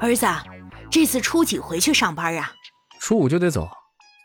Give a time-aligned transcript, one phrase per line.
[0.00, 0.26] 儿子，
[0.90, 2.50] 这次初几回去上班啊？
[2.98, 3.68] 初五就得走。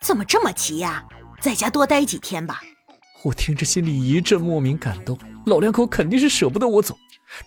[0.01, 1.04] 怎么这么急呀？
[1.42, 2.62] 在家多待几天吧。
[3.24, 6.96] 我听着心里一阵莫名感动，老两口肯定是舍不得我走。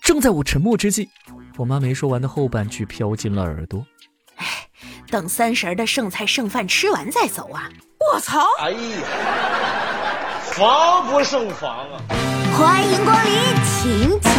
[0.03, 1.09] 正在我沉默之际，
[1.56, 3.83] 我妈没说完的后半句飘进了耳朵
[4.37, 4.47] ：“哎，
[5.08, 7.71] 等三十的剩菜剩饭吃完再走啊！”
[8.13, 8.45] 我操！
[8.60, 8.79] 哎呀，
[10.53, 12.03] 防不胜防啊！
[12.53, 13.33] 欢迎光临，
[13.65, 14.33] 请讲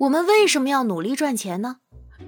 [0.00, 1.76] 我们为什么要努力赚钱呢？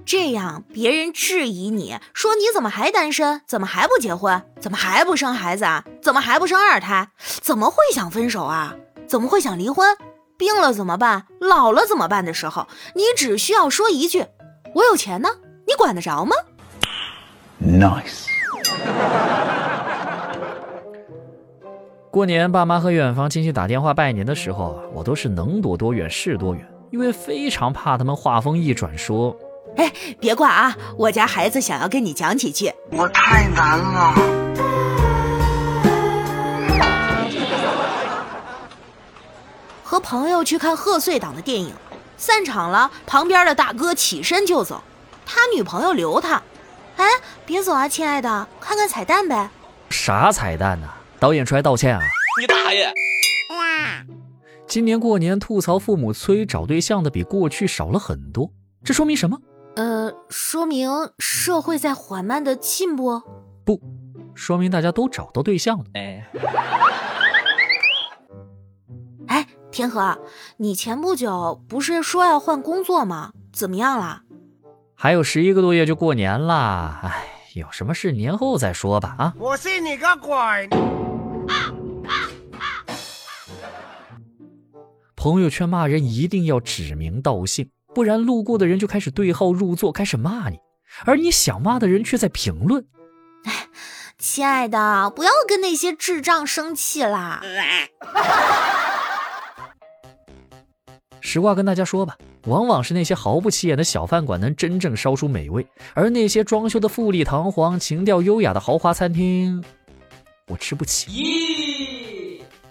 [0.04, 3.42] 这样别人质疑你说你怎么还单身？
[3.46, 4.40] 怎么还不结婚？
[4.60, 5.84] 怎么还不生孩子啊？
[6.00, 7.08] 怎么还不生二胎？
[7.18, 8.76] 怎么会想分手啊？
[9.06, 9.96] 怎么会想离婚？
[10.36, 11.26] 病了怎么办？
[11.40, 14.26] 老了怎么办的时候，你只需要说一句
[14.74, 15.28] ：“我有钱呢。”
[15.66, 16.36] 你管得着吗
[17.60, 18.26] ？Nice。
[22.10, 29.36] 过年爸妈和远房亲戚打电话拜年的时候，我都是能躲多远是多远，因为非常怕他们话锋一转说。
[29.76, 30.76] 哎，别挂啊！
[30.96, 32.72] 我家孩子想要跟你讲几句。
[32.90, 34.14] 我太难了。
[39.82, 41.74] 和朋友去看贺岁档的电影，
[42.16, 44.82] 散场了，旁边的大哥起身就走，
[45.24, 46.42] 他女朋友留他。
[46.96, 47.04] 哎，
[47.44, 49.50] 别走啊，亲爱的，看看彩蛋呗。
[49.90, 50.88] 啥彩蛋呢？
[51.20, 52.00] 导演出来道歉啊？
[52.40, 52.92] 你大爷！
[54.66, 58.50] 今年过年吐槽父母催找对象的比过去少了很多，
[58.84, 59.38] 这说明什么？
[59.76, 63.22] 呃，说明社会在缓慢的进步，
[63.64, 63.80] 不，
[64.34, 65.84] 说明大家都找到对象了。
[65.94, 66.26] 哎，
[69.28, 70.18] 哎，天河，
[70.56, 73.32] 你前不久不是说要换工作吗？
[73.52, 74.22] 怎么样了？
[74.94, 79.14] 还有十一个多月就过年了，哎，有什么事年后再说吧。
[79.18, 80.68] 啊，我信你个鬼！
[85.26, 87.68] 朋友圈骂人一定要指名道姓。
[87.92, 90.58] 不然，路过的人就开始对号入座，开始骂你，
[91.04, 92.86] 而你想骂的人却在评论
[93.42, 93.66] ：“哎，
[94.20, 97.42] 亲爱的，不要跟那些智障生气啦。
[101.20, 109.64] ”实话跟大家说吧，往往是那些毫不起眼的小饭馆能真正烧出美味，而那些装修的富丽堂皇、情调优雅的豪华餐厅，
[110.46, 111.55] 我吃不起。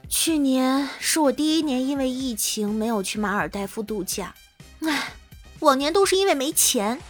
[0.05, 4.33] 咦，去年是我第一年因为疫情没有去马尔代夫度假。
[4.81, 5.13] 唉，
[5.59, 6.99] 往年都是因为没钱。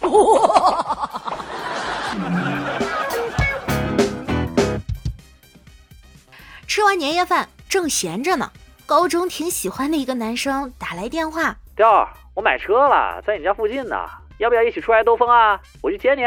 [6.66, 8.50] 吃完年夜饭，正闲着呢，
[8.84, 13.96] 高中挺喜欢的一个男生打来电话：“调儿，我买车了，在你家附近呢，
[14.38, 15.58] 要不要一起出来兜风啊？
[15.80, 16.22] 我去接你。”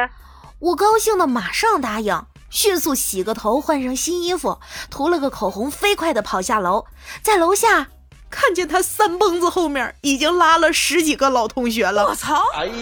[0.59, 6.85] 我高兴的马上答应，迅速洗个头，换上新衣服，涂了个口红，飞快的跑下楼，
[7.21, 7.87] 在楼下。
[8.31, 12.43] 看见他三蹦子后面已经拉了十几个老同学了，我操！
[12.53, 12.73] 哎呀，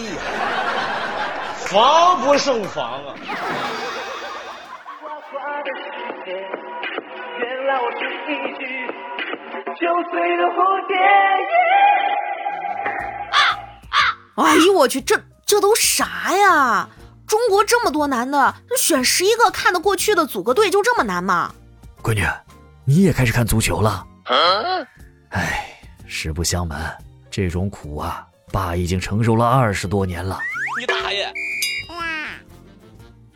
[1.56, 3.14] 防不胜防啊！
[14.36, 16.88] 哎呦我去，这这都啥呀？
[17.28, 21.54] 中国这么多男的，选十一个看得过去的组个队就这么难吗？
[22.02, 22.26] 闺女，
[22.86, 24.04] 你也开始看足球了？
[25.30, 26.96] 唉，实不相瞒，
[27.30, 30.40] 这种苦啊，爸已经承受了二十多年了。
[30.80, 31.30] 你大爷！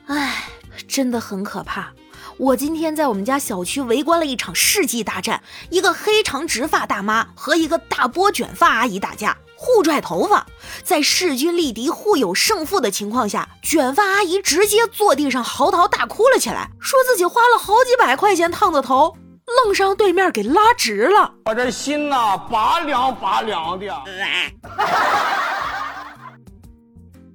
[0.06, 0.44] 哎，
[0.88, 1.92] 真的很可怕。
[2.38, 10.46] 我今天在我们家小区围观了一场世纪大战，一个黑长直发大妈和一个大波卷发阿姨打架，互拽头发。
[10.82, 19.16] 在势均力敌、互有胜负的情况下，卷发阿姨直接坐地上嚎啕大哭了起来，说自己花了好几百块钱烫的头。
[19.64, 23.86] 愣是让对面给拉直了，我这心呐拔凉拔凉的。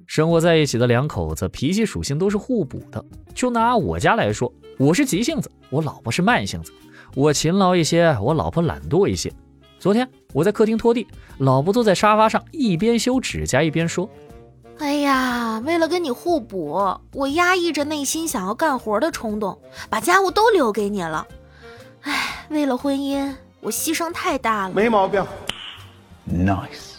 [0.06, 3.04] 生活在一起的两口子脾气属性都是互补的。
[3.34, 6.72] 就拿我家来说，我是急性子，我老婆是慢性子。
[7.14, 9.32] 我勤劳一些，我老婆懒惰一些。
[9.78, 11.06] 昨天我在客厅拖地，
[11.38, 14.08] 老婆坐在沙发上一边修指甲一边说
[14.78, 19.60] ：“哎呀，为了跟你互补，我压抑着内心想要干活的冲动，
[19.90, 21.26] 把家务都留给你了。”
[22.02, 24.74] 哎，为了婚姻，我牺牲太大了。
[24.74, 25.24] 没毛病
[26.30, 26.94] ，nice。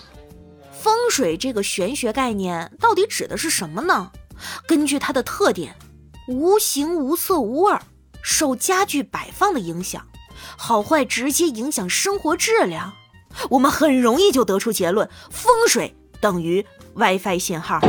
[0.72, 4.12] 风水这个玄学概念到底指的是什么呢？
[4.68, 5.76] 根据它的特点，
[6.28, 7.78] 无形无色无味，
[8.22, 10.06] 受家具摆放的影响，
[10.58, 12.94] 好坏直接影响生活质量。
[13.50, 17.80] 我们很容易就得出结论：风水等于 WiFi 信号。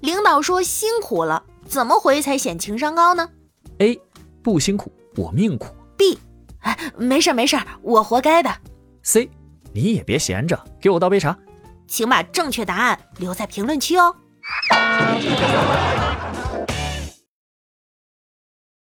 [0.00, 3.28] 领导说辛苦了，怎么回才显情商高呢
[3.78, 3.98] ？A
[4.42, 5.74] 不辛苦，我命苦。
[5.96, 6.18] B
[6.60, 8.50] 哎，没事没事，我活该的。
[9.02, 9.30] C，
[9.72, 11.36] 你也别闲着，给我倒杯茶。
[11.86, 14.14] 请把正确答案留在评论区哦。